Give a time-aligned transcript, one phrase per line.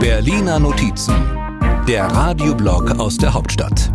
[0.00, 1.14] Berliner Notizen,
[1.86, 3.90] der Radioblog aus der Hauptstadt.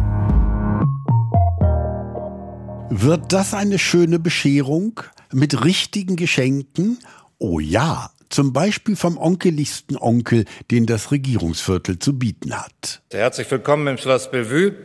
[2.90, 5.00] Wird das eine schöne Bescherung
[5.32, 7.00] mit richtigen Geschenken?
[7.40, 13.02] Oh ja, zum Beispiel vom onkeligsten Onkel, den das Regierungsviertel zu bieten hat.
[13.12, 14.76] Herzlich willkommen im Schloss Bellevue.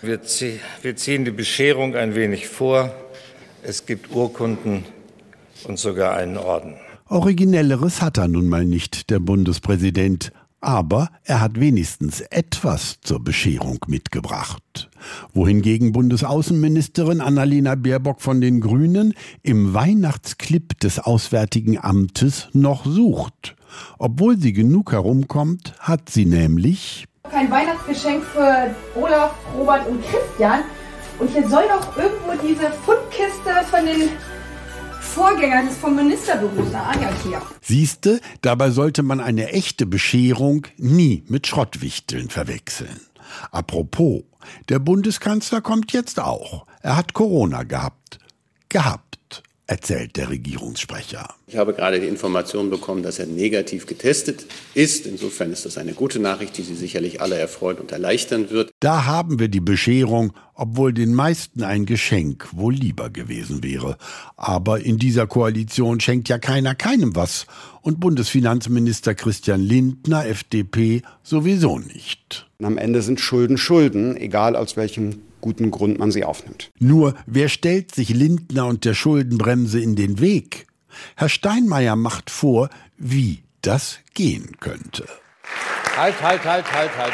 [0.00, 2.94] Wir, zie wir ziehen die Bescherung ein wenig vor.
[3.62, 4.86] Es gibt Urkunden
[5.64, 6.76] und sogar einen Orden.
[7.08, 13.78] Originelleres hat er nun mal nicht, der Bundespräsident, aber er hat wenigstens etwas zur Bescherung
[13.86, 14.88] mitgebracht.
[15.34, 23.54] Wohingegen Bundesaußenministerin Annalena Baerbock von den Grünen im Weihnachtsclip des Auswärtigen Amtes noch sucht.
[23.98, 30.60] Obwohl sie genug herumkommt, hat sie nämlich kein Weihnachtsgeschenk für Olaf, Robert und Christian.
[31.18, 34.08] Und hier soll doch irgendwo diese Fundkiste von den
[35.14, 36.92] Vorgänger des vom Ministerbüros, ja,
[37.22, 37.40] hier.
[37.60, 43.00] Siehste, dabei sollte man eine echte Bescherung nie mit Schrottwichteln verwechseln.
[43.52, 44.24] Apropos,
[44.68, 46.66] der Bundeskanzler kommt jetzt auch.
[46.82, 48.18] Er hat Corona gehabt.
[48.68, 49.03] Gehabt
[49.66, 51.28] erzählt der Regierungssprecher.
[51.46, 55.06] Ich habe gerade die Information bekommen, dass er negativ getestet ist.
[55.06, 58.70] Insofern ist das eine gute Nachricht, die Sie sicherlich alle erfreuen und erleichtern wird.
[58.80, 63.96] Da haben wir die Bescherung, obwohl den meisten ein Geschenk wohl lieber gewesen wäre.
[64.36, 67.46] Aber in dieser Koalition schenkt ja keiner keinem was.
[67.80, 72.48] Und Bundesfinanzminister Christian Lindner, FDP, sowieso nicht.
[72.62, 76.72] Am Ende sind Schulden Schulden, egal aus welchem guten Grund man sie aufnimmt.
[76.78, 80.66] Nur, wer stellt sich Lindner und der Schuldenbremse in den Weg?
[81.16, 85.06] Herr Steinmeier macht vor, wie das gehen könnte.
[85.98, 87.12] Halt, halt, halt, halt, halt.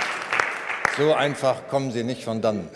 [1.00, 2.68] So einfach kommen Sie nicht von dann.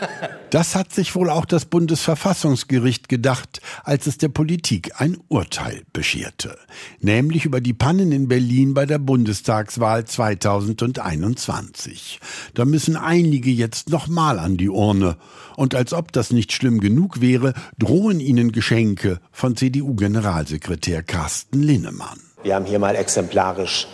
[0.50, 6.58] das hat sich wohl auch das Bundesverfassungsgericht gedacht, als es der Politik ein Urteil bescherte.
[6.98, 12.18] Nämlich über die Pannen in Berlin bei der Bundestagswahl 2021.
[12.54, 15.16] Da müssen einige jetzt nochmal an die Urne.
[15.54, 22.18] Und als ob das nicht schlimm genug wäre, drohen ihnen Geschenke von CDU-Generalsekretär Carsten Linnemann.
[22.42, 23.86] Wir haben hier mal exemplarisch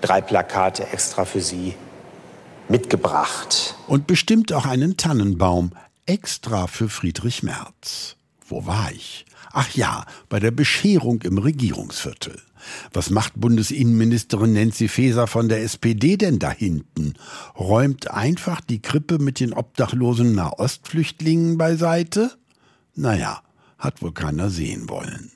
[0.00, 1.74] drei Plakate extra für Sie
[2.68, 3.76] mitgebracht.
[3.86, 5.72] Und bestimmt auch einen Tannenbaum
[6.06, 8.16] extra für Friedrich Merz.
[8.46, 9.26] Wo war ich?
[9.52, 12.40] Ach ja, bei der Bescherung im Regierungsviertel.
[12.92, 17.14] Was macht Bundesinnenministerin Nancy Faeser von der SPD denn da hinten?
[17.58, 22.32] Räumt einfach die Krippe mit den obdachlosen Nahostflüchtlingen beiseite?
[22.94, 23.42] Naja,
[23.78, 25.30] hat wohl keiner sehen wollen.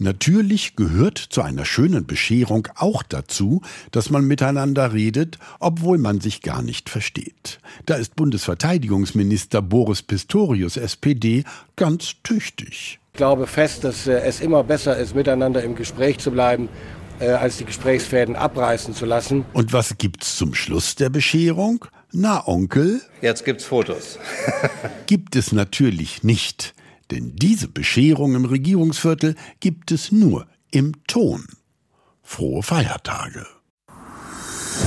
[0.00, 6.42] Natürlich gehört zu einer schönen Bescherung auch dazu, dass man miteinander redet, obwohl man sich
[6.42, 7.58] gar nicht versteht.
[7.84, 11.42] Da ist Bundesverteidigungsminister Boris Pistorius SPD
[11.74, 13.00] ganz tüchtig.
[13.12, 16.68] Ich glaube fest, dass äh, es immer besser ist, miteinander im Gespräch zu bleiben,
[17.18, 19.44] äh, als die Gesprächsfäden abreißen zu lassen.
[19.52, 21.84] Und was gibt's zum Schluss der Bescherung?
[22.12, 23.02] Na, Onkel?
[23.20, 24.20] Jetzt gibt's Fotos.
[25.06, 26.74] gibt es natürlich nicht.
[27.10, 31.46] Denn diese Bescherung im Regierungsviertel gibt es nur im Ton.
[32.22, 33.46] Frohe Feiertage.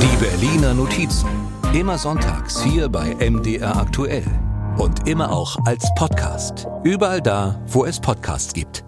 [0.01, 1.29] Die Berliner Notizen.
[1.73, 4.25] Immer sonntags hier bei MDR aktuell.
[4.77, 6.67] Und immer auch als Podcast.
[6.83, 8.85] Überall da, wo es Podcasts gibt.